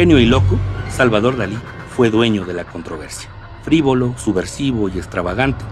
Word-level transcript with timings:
Genio 0.00 0.18
y 0.18 0.24
loco, 0.24 0.58
Salvador 0.88 1.36
Dalí 1.36 1.58
fue 1.94 2.08
dueño 2.08 2.46
de 2.46 2.54
la 2.54 2.64
controversia. 2.64 3.28
Frívolo, 3.62 4.14
subversivo 4.16 4.88
y 4.88 4.92
extravagante, 4.96 5.62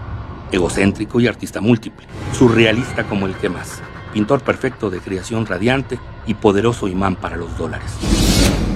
egocéntrico 0.51 1.19
y 1.19 1.25
artista 1.25 1.61
múltiple, 1.61 2.05
surrealista 2.31 3.05
como 3.05 3.25
el 3.25 3.33
que 3.33 3.49
más, 3.49 3.81
pintor 4.13 4.41
perfecto 4.41 4.91
de 4.91 4.99
creación 4.99 5.47
radiante 5.47 5.97
y 6.27 6.35
poderoso 6.35 6.87
imán 6.87 7.15
para 7.15 7.37
los 7.37 7.57
dólares. 7.57 7.89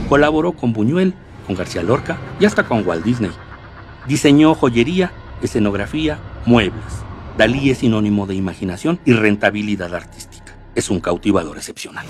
Colaboró 0.09 0.54
con 0.54 0.73
Buñuel, 0.73 1.13
con 1.45 1.55
García 1.55 1.83
Lorca 1.83 2.17
y 2.39 2.45
hasta 2.45 2.63
con 2.63 2.83
Walt 2.83 3.05
Disney. 3.05 3.29
Diseñó 4.07 4.55
joyería, 4.55 5.11
escenografía, 5.43 6.17
muebles. 6.47 6.81
Dalí 7.38 7.70
es 7.70 7.77
sinónimo 7.77 8.25
de 8.25 8.33
imaginación 8.33 8.99
y 9.05 9.13
rentabilidad 9.13 9.93
artística. 9.93 10.55
Es 10.73 10.89
un 10.89 10.99
cautivador 10.99 11.57
excepcional. 11.57 12.07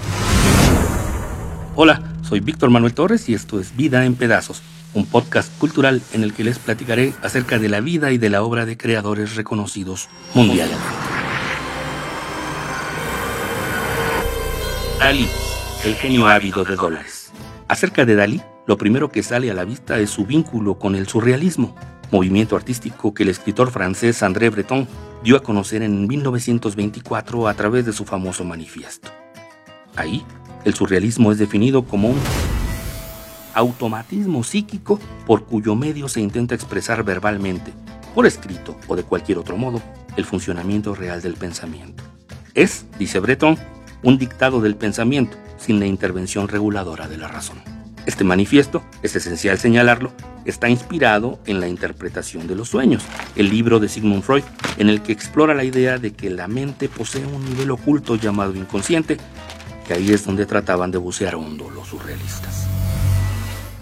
Hola, 1.75 2.03
soy 2.21 2.39
Víctor 2.39 2.69
Manuel 2.69 2.93
Torres 2.93 3.27
y 3.29 3.33
esto 3.33 3.59
es 3.59 3.75
Vida 3.75 4.05
en 4.05 4.13
Pedazos, 4.13 4.61
un 4.93 5.07
podcast 5.07 5.51
cultural 5.57 6.03
en 6.13 6.21
el 6.21 6.31
que 6.31 6.43
les 6.43 6.59
platicaré 6.59 7.15
acerca 7.23 7.57
de 7.57 7.67
la 7.67 7.81
vida 7.81 8.11
y 8.11 8.19
de 8.19 8.29
la 8.29 8.43
obra 8.43 8.67
de 8.67 8.77
creadores 8.77 9.35
reconocidos 9.35 10.07
mundialmente. 10.35 10.83
Dalí, 14.99 15.27
el 15.83 15.95
genio 15.95 16.27
ávido 16.27 16.63
de 16.63 16.75
dólares. 16.75 17.31
Acerca 17.67 18.05
de 18.05 18.13
Dalí, 18.13 18.39
lo 18.67 18.77
primero 18.77 19.09
que 19.09 19.23
sale 19.23 19.49
a 19.49 19.55
la 19.55 19.65
vista 19.65 19.97
es 19.97 20.11
su 20.11 20.27
vínculo 20.27 20.77
con 20.77 20.95
el 20.95 21.07
surrealismo, 21.07 21.75
movimiento 22.11 22.55
artístico 22.55 23.15
que 23.15 23.23
el 23.23 23.29
escritor 23.29 23.71
francés 23.71 24.21
André 24.21 24.51
Breton 24.51 24.87
dio 25.23 25.37
a 25.37 25.41
conocer 25.41 25.81
en 25.81 26.05
1924 26.05 27.47
a 27.47 27.53
través 27.55 27.83
de 27.87 27.93
su 27.93 28.05
famoso 28.05 28.43
manifiesto. 28.43 29.09
Ahí, 29.95 30.23
el 30.65 30.73
surrealismo 30.73 31.31
es 31.31 31.37
definido 31.37 31.83
como 31.85 32.09
un 32.09 32.17
automatismo 33.53 34.43
psíquico 34.43 34.99
por 35.25 35.45
cuyo 35.45 35.75
medio 35.75 36.09
se 36.09 36.21
intenta 36.21 36.55
expresar 36.55 37.03
verbalmente, 37.03 37.71
por 38.15 38.25
escrito 38.25 38.75
o 38.87 38.95
de 38.95 39.03
cualquier 39.03 39.37
otro 39.37 39.57
modo, 39.57 39.81
el 40.17 40.25
funcionamiento 40.25 40.95
real 40.95 41.21
del 41.21 41.35
pensamiento. 41.35 42.03
Es, 42.53 42.85
dice 42.99 43.19
Breton, 43.19 43.57
un 44.03 44.17
dictado 44.17 44.61
del 44.61 44.75
pensamiento 44.75 45.37
sin 45.57 45.79
la 45.79 45.85
intervención 45.85 46.47
reguladora 46.47 47.07
de 47.07 47.17
la 47.17 47.27
razón. 47.27 47.57
Este 48.05 48.25
manifiesto, 48.25 48.83
es 49.01 49.15
esencial 49.15 49.57
señalarlo, 49.57 50.11
está 50.43 50.67
inspirado 50.69 51.39
en 51.45 51.61
la 51.61 51.69
interpretación 51.69 52.47
de 52.47 52.55
los 52.55 52.67
sueños, 52.67 53.03
el 53.37 53.49
libro 53.49 53.79
de 53.79 53.87
Sigmund 53.87 54.23
Freud, 54.23 54.43
en 54.77 54.89
el 54.89 55.01
que 55.01 55.13
explora 55.13 55.53
la 55.53 55.63
idea 55.63 55.97
de 55.97 56.11
que 56.11 56.29
la 56.29 56.49
mente 56.49 56.89
posee 56.89 57.25
un 57.25 57.45
nivel 57.45 57.71
oculto 57.71 58.17
llamado 58.17 58.55
inconsciente, 58.55 59.17
que 59.85 59.93
ahí 59.93 60.11
es 60.11 60.25
donde 60.25 60.45
trataban 60.45 60.91
de 60.91 60.97
bucear 60.97 61.35
hondo 61.35 61.69
los 61.69 61.87
surrealistas. 61.87 62.67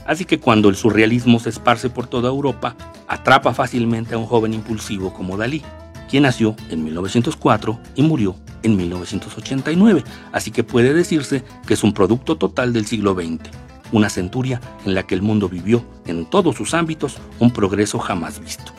Así 0.06 0.26
que 0.26 0.40
cuando 0.40 0.70
el 0.70 0.76
surrealismo 0.76 1.40
se 1.40 1.50
esparce 1.50 1.90
por 1.90 2.08
toda 2.08 2.30
Europa, 2.30 2.76
atrapa 3.08 3.54
fácilmente 3.54 4.16
a 4.16 4.18
un 4.18 4.26
joven 4.26 4.54
impulsivo 4.54 5.14
como 5.14 5.38
Dalí, 5.38 5.62
quien 6.10 6.24
nació 6.24 6.56
en 6.70 6.84
1904 6.84 7.80
y 7.96 8.02
murió 8.02 8.36
en 8.64 8.76
1989, 8.76 10.04
así 10.34 10.52
que 10.52 10.64
puede 10.64 10.94
decirse 10.94 11.44
que 11.66 11.76
es 11.76 11.84
un 11.84 11.94
producto 11.94 12.36
total 12.36 12.74
del 12.74 12.86
siglo 12.86 13.14
XX, 13.14 13.50
una 13.92 14.10
centuria 14.10 14.60
en 14.86 14.96
la 14.96 15.04
que 15.04 15.16
el 15.16 15.22
mundo 15.22 15.48
vivió 15.48 15.86
en 16.06 16.26
todos 16.26 16.56
sus 16.56 16.74
ámbitos 16.74 17.18
un 17.40 17.52
progreso 17.52 18.00
jamás 18.00 18.40
visto. 18.40 18.74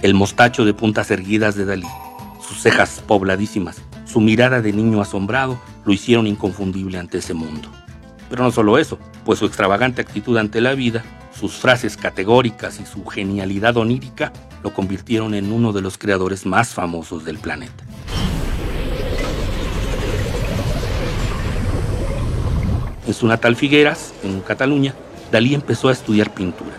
El 0.00 0.14
mostacho 0.14 0.64
de 0.64 0.74
puntas 0.74 1.10
erguidas 1.10 1.56
de 1.56 1.64
Dalí, 1.64 1.86
sus 2.40 2.62
cejas 2.62 3.02
pobladísimas, 3.06 3.82
su 4.06 4.20
mirada 4.20 4.62
de 4.62 4.72
niño 4.72 5.02
asombrado 5.02 5.58
lo 5.84 5.92
hicieron 5.92 6.26
inconfundible 6.26 6.98
ante 6.98 7.18
ese 7.18 7.34
mundo. 7.34 7.68
Pero 8.28 8.44
no 8.44 8.50
solo 8.50 8.78
eso, 8.78 8.98
pues 9.24 9.38
su 9.38 9.46
extravagante 9.46 10.02
actitud 10.02 10.36
ante 10.36 10.60
la 10.60 10.74
vida, 10.74 11.04
sus 11.38 11.52
frases 11.54 11.96
categóricas 11.96 12.80
y 12.80 12.86
su 12.86 13.04
genialidad 13.06 13.76
onírica 13.76 14.32
lo 14.62 14.74
convirtieron 14.74 15.34
en 15.34 15.52
uno 15.52 15.72
de 15.72 15.80
los 15.80 15.98
creadores 15.98 16.44
más 16.46 16.74
famosos 16.74 17.24
del 17.24 17.38
planeta. 17.38 17.84
En 23.06 23.14
su 23.14 23.26
natal 23.26 23.56
Figueras, 23.56 24.12
en 24.22 24.40
Cataluña, 24.40 24.94
Dalí 25.32 25.54
empezó 25.54 25.88
a 25.88 25.92
estudiar 25.92 26.34
pintura. 26.34 26.76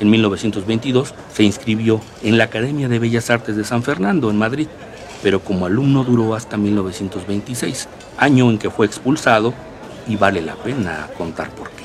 En 0.00 0.10
1922 0.10 1.14
se 1.32 1.44
inscribió 1.44 2.00
en 2.22 2.38
la 2.38 2.44
Academia 2.44 2.88
de 2.88 2.98
Bellas 2.98 3.30
Artes 3.30 3.54
de 3.56 3.64
San 3.64 3.82
Fernando, 3.82 4.30
en 4.30 4.38
Madrid, 4.38 4.66
pero 5.22 5.40
como 5.40 5.66
alumno 5.66 6.04
duró 6.04 6.34
hasta 6.34 6.56
1926, 6.56 7.88
año 8.18 8.50
en 8.50 8.58
que 8.58 8.70
fue 8.70 8.86
expulsado 8.86 9.54
y 10.06 10.16
vale 10.16 10.40
la 10.40 10.54
pena 10.54 11.08
contar 11.16 11.50
por 11.50 11.70
qué. 11.70 11.84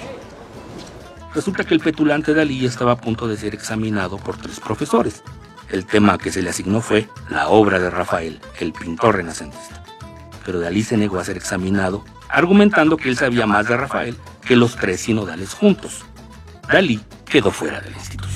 Resulta 1.33 1.63
que 1.63 1.73
el 1.73 1.81
petulante 1.81 2.33
Dalí 2.33 2.65
estaba 2.65 2.93
a 2.93 2.97
punto 2.97 3.27
de 3.27 3.37
ser 3.37 3.53
examinado 3.53 4.17
por 4.17 4.37
tres 4.37 4.59
profesores. 4.59 5.21
El 5.69 5.85
tema 5.85 6.17
que 6.17 6.31
se 6.31 6.41
le 6.41 6.49
asignó 6.49 6.79
fue 6.79 7.09
la 7.29 7.49
obra 7.49 7.79
de 7.79 7.89
Rafael, 7.89 8.39
el 8.59 8.71
pintor 8.71 9.15
renacentista. 9.17 9.83
Pero 10.45 10.59
Dalí 10.59 10.83
se 10.83 10.95
negó 10.95 11.19
a 11.19 11.25
ser 11.25 11.37
examinado 11.37 12.03
argumentando 12.29 12.97
que 12.97 13.09
él 13.09 13.17
sabía 13.17 13.45
más 13.45 13.67
de 13.67 13.77
Rafael 13.77 14.15
que 14.45 14.55
los 14.55 14.75
tres 14.75 15.01
sinodales 15.01 15.53
juntos. 15.53 16.03
Dalí 16.71 16.99
quedó 17.25 17.51
fuera 17.51 17.79
de 17.81 17.91
la 17.91 17.97
institución. 17.97 18.34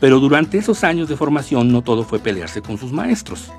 Pero 0.00 0.20
durante 0.20 0.58
esos 0.58 0.84
años 0.84 1.08
de 1.08 1.16
formación 1.16 1.72
no 1.72 1.82
todo 1.82 2.04
fue 2.04 2.18
pelearse 2.18 2.62
con 2.62 2.78
sus 2.78 2.92
maestros. 2.92 3.50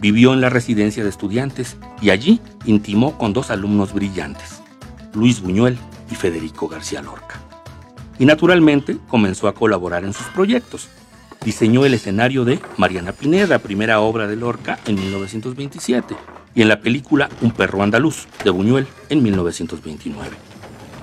Vivió 0.00 0.32
en 0.32 0.40
la 0.40 0.48
residencia 0.48 1.02
de 1.02 1.10
estudiantes 1.10 1.76
y 2.00 2.10
allí 2.10 2.40
intimó 2.64 3.18
con 3.18 3.32
dos 3.32 3.50
alumnos 3.50 3.92
brillantes, 3.92 4.62
Luis 5.12 5.40
Buñuel 5.40 5.78
y 6.10 6.14
Federico 6.14 6.68
García 6.68 7.02
Lorca. 7.02 7.40
Y 8.18 8.26
naturalmente 8.26 8.98
comenzó 9.08 9.48
a 9.48 9.54
colaborar 9.54 10.04
en 10.04 10.12
sus 10.12 10.26
proyectos. 10.28 10.88
Diseñó 11.44 11.86
el 11.86 11.94
escenario 11.94 12.44
de 12.44 12.60
Mariana 12.76 13.12
Pineda, 13.12 13.58
primera 13.58 14.00
obra 14.00 14.26
de 14.26 14.36
Lorca 14.36 14.78
en 14.86 14.96
1927 14.96 16.14
y 16.54 16.62
en 16.62 16.68
la 16.68 16.80
película 16.80 17.28
Un 17.40 17.52
perro 17.52 17.82
andaluz 17.82 18.26
de 18.44 18.50
Buñuel 18.50 18.86
en 19.08 19.22
1929. 19.22 20.30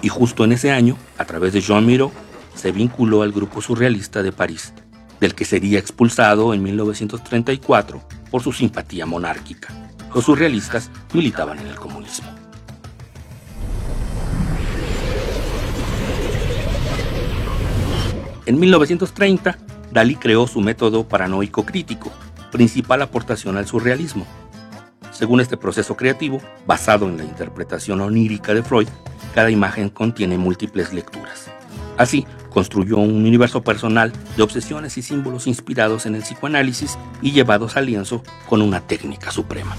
Y 0.01 0.09
justo 0.09 0.43
en 0.43 0.51
ese 0.51 0.71
año, 0.71 0.97
a 1.17 1.25
través 1.25 1.53
de 1.53 1.61
Jean 1.61 1.85
Miro, 1.85 2.11
se 2.57 2.71
vinculó 2.71 3.21
al 3.21 3.31
grupo 3.31 3.61
surrealista 3.61 4.23
de 4.23 4.31
París, 4.31 4.73
del 5.19 5.35
que 5.35 5.45
sería 5.45 5.79
expulsado 5.79 6.53
en 6.53 6.63
1934 6.63 8.01
por 8.31 8.41
su 8.41 8.51
simpatía 8.51 9.05
monárquica. 9.05 9.73
Los 10.13 10.25
surrealistas 10.25 10.89
militaban 11.13 11.59
en 11.59 11.67
el 11.67 11.75
comunismo. 11.75 12.27
En 18.45 18.59
1930, 18.59 19.57
Dalí 19.91 20.15
creó 20.15 20.47
su 20.47 20.61
método 20.61 21.07
paranoico 21.07 21.65
crítico, 21.65 22.11
principal 22.51 23.01
aportación 23.01 23.57
al 23.57 23.67
surrealismo, 23.67 24.25
según 25.17 25.41
este 25.41 25.57
proceso 25.57 25.97
creativo, 25.97 26.39
basado 26.67 27.07
en 27.07 27.17
la 27.17 27.23
interpretación 27.23 28.01
onírica 28.01 28.53
de 28.53 28.61
Freud, 28.61 28.87
cada 29.33 29.49
imagen 29.49 29.89
contiene 29.89 30.37
múltiples 30.37 30.93
lecturas. 30.93 31.49
Así, 31.97 32.27
construyó 32.57 32.97
un 32.97 33.23
universo 33.23 33.61
personal 33.61 34.11
de 34.35 34.41
obsesiones 34.41 34.97
y 34.97 35.03
símbolos 35.03 35.45
inspirados 35.45 36.07
en 36.07 36.15
el 36.15 36.23
psicoanálisis 36.23 36.97
y 37.21 37.31
llevados 37.31 37.77
al 37.77 37.85
lienzo 37.85 38.23
con 38.49 38.63
una 38.63 38.81
técnica 38.81 39.29
suprema. 39.29 39.77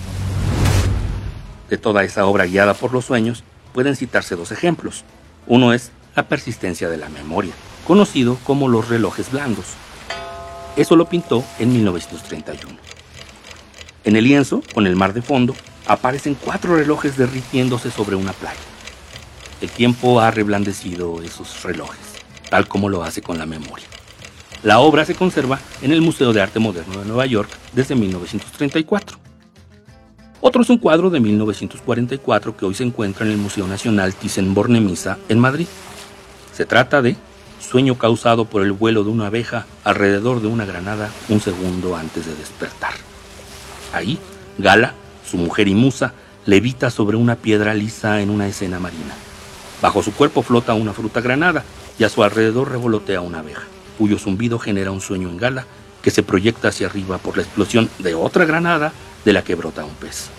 De 1.68 1.76
toda 1.76 2.04
esa 2.04 2.24
obra 2.24 2.46
guiada 2.46 2.74
por 2.74 2.92
los 2.92 3.04
sueños, 3.04 3.42
pueden 3.74 3.96
citarse 3.96 4.36
dos 4.36 4.52
ejemplos. 4.52 5.02
Uno 5.48 5.72
es 5.72 5.90
la 6.14 6.28
persistencia 6.28 6.88
de 6.88 6.98
la 6.98 7.08
memoria, 7.08 7.52
conocido 7.84 8.38
como 8.44 8.68
los 8.68 8.88
relojes 8.88 9.32
blandos. 9.32 9.66
Eso 10.76 10.94
lo 10.94 11.08
pintó 11.08 11.42
en 11.58 11.72
1931. 11.72 12.78
En 14.04 14.14
el 14.14 14.22
lienzo, 14.22 14.62
con 14.72 14.86
el 14.86 14.94
mar 14.94 15.14
de 15.14 15.22
fondo, 15.22 15.56
aparecen 15.88 16.36
cuatro 16.36 16.76
relojes 16.76 17.16
derritiéndose 17.16 17.90
sobre 17.90 18.14
una 18.14 18.34
playa. 18.34 18.54
El 19.60 19.68
tiempo 19.68 20.20
ha 20.20 20.30
reblandecido 20.30 21.20
esos 21.22 21.64
relojes, 21.64 22.17
tal 22.50 22.68
como 22.68 22.88
lo 22.88 23.02
hace 23.02 23.22
con 23.22 23.38
la 23.38 23.46
memoria. 23.46 23.86
La 24.62 24.80
obra 24.80 25.04
se 25.04 25.14
conserva 25.14 25.60
en 25.82 25.92
el 25.92 26.00
Museo 26.00 26.32
de 26.32 26.40
Arte 26.40 26.58
Moderno 26.58 26.98
de 26.98 27.06
Nueva 27.06 27.26
York 27.26 27.50
desde 27.72 27.94
1934. 27.94 29.18
Otro 30.40 30.62
es 30.62 30.70
un 30.70 30.78
cuadro 30.78 31.10
de 31.10 31.20
1944 31.20 32.56
que 32.56 32.64
hoy 32.64 32.74
se 32.74 32.84
encuentra 32.84 33.24
en 33.26 33.32
el 33.32 33.38
Museo 33.38 33.66
Nacional 33.66 34.14
Thyssen-Bornemisza 34.14 35.18
en 35.28 35.38
Madrid. 35.38 35.66
Se 36.52 36.66
trata 36.66 37.02
de 37.02 37.16
Sueño 37.60 37.98
causado 37.98 38.46
por 38.46 38.62
el 38.62 38.72
vuelo 38.72 39.04
de 39.04 39.10
una 39.10 39.26
abeja 39.26 39.66
alrededor 39.84 40.40
de 40.40 40.46
una 40.46 40.64
granada 40.64 41.10
un 41.28 41.40
segundo 41.40 41.96
antes 41.96 42.24
de 42.24 42.34
despertar. 42.34 42.92
Ahí, 43.92 44.18
Gala, 44.58 44.94
su 45.28 45.36
mujer 45.36 45.68
y 45.68 45.74
musa, 45.74 46.14
levita 46.46 46.90
sobre 46.90 47.16
una 47.16 47.36
piedra 47.36 47.74
lisa 47.74 48.22
en 48.22 48.30
una 48.30 48.48
escena 48.48 48.78
marina. 48.78 49.14
Bajo 49.82 50.02
su 50.02 50.12
cuerpo 50.12 50.42
flota 50.42 50.74
una 50.74 50.92
fruta 50.92 51.20
granada 51.20 51.62
y 51.98 52.04
a 52.04 52.08
su 52.08 52.22
alrededor 52.22 52.70
revolotea 52.70 53.20
una 53.20 53.40
abeja, 53.40 53.64
cuyo 53.98 54.18
zumbido 54.18 54.58
genera 54.58 54.90
un 54.90 55.00
sueño 55.00 55.28
en 55.28 55.36
Gala 55.36 55.66
que 56.02 56.10
se 56.10 56.22
proyecta 56.22 56.68
hacia 56.68 56.86
arriba 56.86 57.18
por 57.18 57.36
la 57.36 57.42
explosión 57.42 57.90
de 57.98 58.14
otra 58.14 58.44
granada 58.44 58.92
de 59.24 59.32
la 59.32 59.42
que 59.42 59.54
brota 59.54 59.84
un 59.84 59.94
pez. 59.94 60.30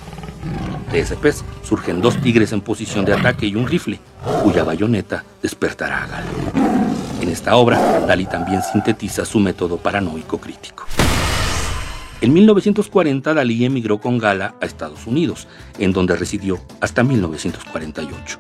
De 0.92 1.02
ese 1.02 1.16
pez 1.16 1.44
surgen 1.64 2.02
dos 2.02 2.20
tigres 2.22 2.54
en 2.54 2.62
posición 2.62 3.06
de 3.06 3.14
ataque 3.14 3.46
y 3.46 3.56
un 3.56 3.68
rifle, 3.68 4.00
cuya 4.44 4.64
bayoneta 4.64 5.24
despertará 5.42 6.04
a 6.04 6.08
Gala. 6.08 6.32
En 7.22 7.30
esta 7.30 7.56
obra, 7.58 8.00
Dalí 8.08 8.26
también 8.26 8.62
sintetiza 8.64 9.26
su 9.26 9.40
método 9.40 9.78
paranoico 9.78 10.40
crítico. 10.40 10.86
En 12.22 12.34
1940, 12.34 13.34
Dalí 13.34 13.66
emigró 13.66 14.00
con 14.00 14.18
Gala 14.18 14.56
a 14.62 14.66
Estados 14.66 15.06
Unidos, 15.06 15.48
en 15.78 15.94
donde 15.94 16.16
residió 16.16 16.60
hasta 16.82 17.04
1948. 17.04 18.40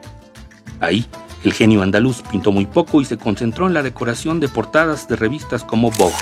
Ahí, 0.79 1.05
el 1.43 1.53
genio 1.53 1.81
andaluz 1.81 2.21
pintó 2.29 2.51
muy 2.51 2.65
poco 2.65 3.01
y 3.01 3.05
se 3.05 3.17
concentró 3.17 3.67
en 3.67 3.73
la 3.73 3.83
decoración 3.83 4.39
de 4.39 4.49
portadas 4.49 5.07
de 5.07 5.15
revistas 5.15 5.63
como 5.63 5.91
Vogue. 5.91 6.15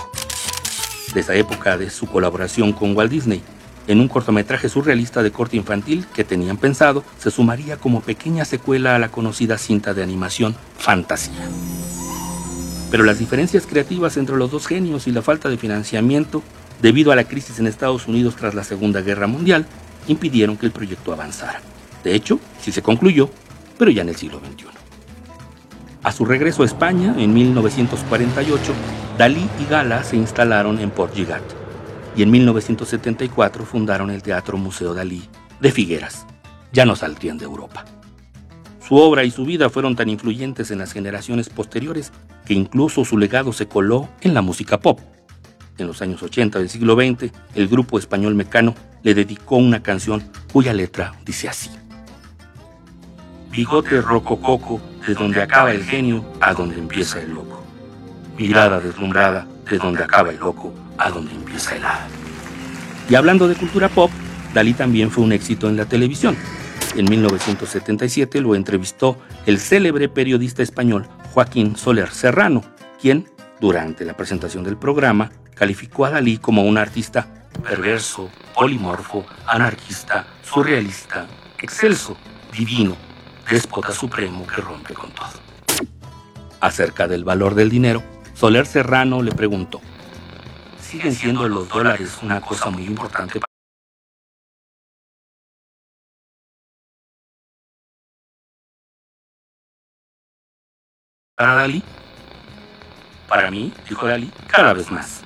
De 1.13 1.21
esa 1.21 1.33
época 1.35 1.77
de 1.77 1.89
su 1.89 2.05
colaboración 2.05 2.73
con 2.73 2.95
Walt 2.95 3.11
Disney, 3.11 3.41
en 3.87 3.99
un 3.99 4.07
cortometraje 4.07 4.69
surrealista 4.69 5.23
de 5.23 5.31
corte 5.31 5.57
infantil 5.57 6.05
que 6.13 6.23
tenían 6.23 6.57
pensado 6.57 7.03
se 7.17 7.31
sumaría 7.31 7.77
como 7.77 8.01
pequeña 8.01 8.45
secuela 8.45 8.95
a 8.95 8.99
la 8.99 9.09
conocida 9.09 9.57
cinta 9.57 9.93
de 9.93 10.03
animación 10.03 10.55
Fantasía. 10.77 11.49
Pero 12.91 13.03
las 13.03 13.19
diferencias 13.19 13.65
creativas 13.65 14.17
entre 14.17 14.37
los 14.37 14.51
dos 14.51 14.67
genios 14.67 15.07
y 15.07 15.11
la 15.11 15.21
falta 15.21 15.49
de 15.49 15.57
financiamiento 15.57 16.43
debido 16.81 17.11
a 17.11 17.15
la 17.15 17.23
crisis 17.23 17.59
en 17.59 17.67
Estados 17.67 18.07
Unidos 18.07 18.35
tras 18.35 18.53
la 18.53 18.63
Segunda 18.63 19.01
Guerra 19.01 19.27
Mundial, 19.27 19.65
impidieron 20.07 20.57
que 20.57 20.65
el 20.65 20.71
proyecto 20.71 21.11
avanzara. 21.11 21.61
De 22.03 22.13
hecho, 22.13 22.39
sí 22.61 22.71
se 22.71 22.81
concluyó, 22.81 23.29
pero 23.77 23.91
ya 23.91 24.03
en 24.03 24.09
el 24.09 24.15
siglo 24.15 24.39
XXI. 24.39 24.86
A 26.03 26.11
su 26.11 26.25
regreso 26.25 26.63
a 26.63 26.65
España, 26.65 27.15
en 27.17 27.33
1948, 27.33 28.73
Dalí 29.17 29.47
y 29.59 29.65
Gala 29.69 30.03
se 30.03 30.15
instalaron 30.15 30.79
en 30.79 30.91
Port 30.91 31.15
Lligat 31.15 31.41
y 32.15 32.23
en 32.23 32.31
1974 32.31 33.65
fundaron 33.65 34.09
el 34.09 34.23
Teatro 34.23 34.57
Museo 34.57 34.93
Dalí 34.93 35.23
de 35.59 35.71
Figueras. 35.71 36.25
Ya 36.71 36.85
no 36.85 36.95
saldrían 36.95 37.37
de 37.37 37.45
Europa. 37.45 37.85
Su 38.87 38.95
obra 38.95 39.23
y 39.23 39.31
su 39.31 39.45
vida 39.45 39.69
fueron 39.69 39.95
tan 39.95 40.09
influyentes 40.09 40.71
en 40.71 40.79
las 40.79 40.93
generaciones 40.93 41.49
posteriores 41.49 42.11
que 42.45 42.53
incluso 42.53 43.03
su 43.03 43.17
legado 43.17 43.51
se 43.51 43.67
coló 43.67 44.07
en 44.21 44.33
la 44.33 44.41
música 44.41 44.79
pop 44.79 44.99
en 45.77 45.87
los 45.87 46.01
años 46.01 46.23
80 46.23 46.59
del 46.59 46.69
siglo 46.69 46.95
XX, 46.95 47.31
el 47.55 47.67
grupo 47.67 47.99
español 47.99 48.35
Mecano 48.35 48.73
le 49.03 49.13
dedicó 49.13 49.57
una 49.57 49.83
canción 49.83 50.23
cuya 50.51 50.73
letra 50.73 51.13
dice 51.25 51.49
así. 51.49 51.69
Bigote 53.51 54.01
rocococo, 54.01 54.81
de 55.07 55.13
donde 55.13 55.41
acaba 55.41 55.71
el 55.71 55.83
genio 55.83 56.23
a 56.41 56.53
donde 56.53 56.77
empieza 56.77 57.21
el 57.21 57.33
loco. 57.33 57.63
Mirada 58.37 58.79
deslumbrada, 58.81 59.47
de 59.69 59.77
donde 59.77 60.03
acaba 60.03 60.29
el 60.29 60.37
loco 60.37 60.73
a 60.97 61.09
donde 61.09 61.33
empieza 61.33 61.75
el 61.77 61.85
hada. 61.85 62.07
Y 63.09 63.15
hablando 63.15 63.47
de 63.47 63.55
cultura 63.55 63.87
pop, 63.87 64.11
Dalí 64.53 64.73
también 64.73 65.09
fue 65.09 65.23
un 65.23 65.31
éxito 65.31 65.69
en 65.69 65.77
la 65.77 65.85
televisión. 65.85 66.35
En 66.95 67.09
1977 67.09 68.41
lo 68.41 68.53
entrevistó 68.53 69.17
el 69.45 69.59
célebre 69.59 70.09
periodista 70.09 70.61
español 70.61 71.07
Joaquín 71.31 71.77
Soler 71.77 72.09
Serrano, 72.09 72.63
quien, 73.01 73.29
durante 73.61 74.03
la 74.03 74.17
presentación 74.17 74.63
del 74.63 74.77
programa, 74.77 75.31
calificó 75.55 76.05
a 76.05 76.09
Dalí 76.09 76.37
como 76.37 76.63
un 76.63 76.77
artista 76.77 77.45
perverso, 77.63 78.29
polimorfo, 78.53 79.25
anarquista, 79.45 80.27
surrealista, 80.43 81.27
excelso, 81.59 82.17
divino, 82.51 82.95
déspota 83.49 83.91
supremo 83.91 84.45
que 84.45 84.61
rompe 84.61 84.93
con 84.93 85.11
todo. 85.11 85.27
Acerca 86.59 87.07
del 87.07 87.23
valor 87.23 87.55
del 87.55 87.69
dinero, 87.69 88.03
Soler 88.33 88.65
Serrano 88.65 89.21
le 89.21 89.31
preguntó, 89.31 89.81
¿siguen 90.79 91.13
siendo 91.13 91.47
los 91.47 91.69
dólares 91.69 92.17
una 92.21 92.41
cosa 92.41 92.69
muy 92.69 92.85
importante 92.85 93.39
para 101.35 101.55
Dalí? 101.55 101.83
Para 103.27 103.51
mí, 103.51 103.73
dijo 103.87 104.07
Dalí, 104.07 104.31
cada 104.47 104.73
vez 104.73 104.89
más 104.91 105.23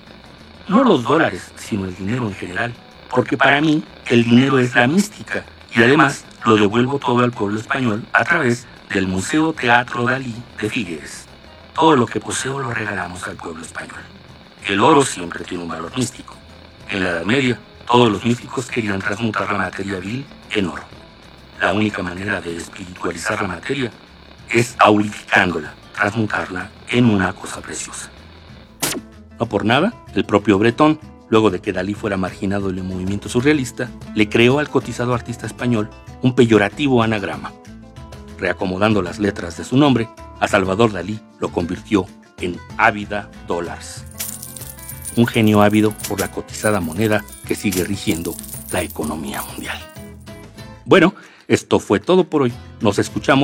no 0.67 0.83
los 0.83 1.03
dólares, 1.03 1.51
sino 1.57 1.85
el 1.85 1.95
dinero 1.95 2.27
en 2.27 2.33
general, 2.33 2.73
porque 3.09 3.37
para 3.37 3.59
mí 3.59 3.83
el 4.07 4.23
dinero 4.23 4.57
es 4.57 4.73
la 4.73 4.87
mística 4.87 5.43
y 5.73 5.81
además 5.81 6.25
lo 6.45 6.55
devuelvo 6.55 6.99
todo 6.99 7.19
al 7.19 7.31
pueblo 7.31 7.59
español 7.59 8.05
a 8.13 8.23
través 8.23 8.67
del 8.89 9.07
Museo 9.07 9.53
Teatro 9.53 10.05
Dalí 10.05 10.35
de 10.59 10.69
Figueres. 10.69 11.25
Todo 11.73 11.95
lo 11.95 12.05
que 12.05 12.19
poseo 12.19 12.59
lo 12.59 12.73
regalamos 12.73 13.27
al 13.27 13.37
pueblo 13.37 13.61
español. 13.61 14.01
El 14.67 14.81
oro 14.81 15.03
siempre 15.03 15.43
tiene 15.43 15.63
un 15.63 15.69
valor 15.69 15.95
místico. 15.95 16.35
En 16.89 17.03
la 17.03 17.09
Edad 17.11 17.25
Media, 17.25 17.59
todos 17.87 18.11
los 18.11 18.25
místicos 18.25 18.67
querían 18.67 18.99
transmutar 18.99 19.51
la 19.51 19.57
materia 19.57 19.99
vil 19.99 20.25
en 20.51 20.67
oro. 20.67 20.83
La 21.61 21.73
única 21.73 22.03
manera 22.03 22.41
de 22.41 22.57
espiritualizar 22.57 23.41
la 23.41 23.47
materia 23.47 23.91
es 24.49 24.75
aulificándola, 24.79 25.73
transmutarla 25.93 26.69
en 26.89 27.05
una 27.05 27.31
cosa 27.33 27.61
preciosa. 27.61 28.09
No 29.39 29.45
por 29.45 29.63
nada, 29.63 29.93
el 30.13 30.25
propio 30.25 30.59
Bretón, 30.59 30.99
luego 31.31 31.49
de 31.49 31.61
que 31.61 31.73
Dalí 31.73 31.95
fuera 31.95 32.17
marginado 32.17 32.67
del 32.67 32.83
movimiento 32.83 33.29
surrealista, 33.29 33.89
le 34.13 34.29
creó 34.29 34.59
al 34.59 34.69
cotizado 34.69 35.15
artista 35.15 35.47
español 35.47 35.89
un 36.21 36.35
peyorativo 36.35 37.01
anagrama. 37.01 37.53
Reacomodando 38.37 39.01
las 39.01 39.17
letras 39.17 39.57
de 39.57 39.63
su 39.63 39.77
nombre, 39.77 40.09
a 40.39 40.47
Salvador 40.47 40.91
Dalí 40.91 41.19
lo 41.39 41.49
convirtió 41.51 42.05
en 42.39 42.59
Ávida 42.77 43.31
Dollars. 43.47 44.03
Un 45.15 45.25
genio 45.25 45.61
ávido 45.61 45.93
por 46.07 46.19
la 46.19 46.29
cotizada 46.29 46.81
moneda 46.81 47.23
que 47.47 47.55
sigue 47.55 47.83
rigiendo 47.85 48.35
la 48.71 48.81
economía 48.81 49.41
mundial. 49.41 49.77
Bueno, 50.85 51.15
esto 51.47 51.79
fue 51.79 51.99
todo 51.99 52.25
por 52.25 52.41
hoy. 52.41 52.53
Nos 52.81 52.99
escuchamos 52.99 53.39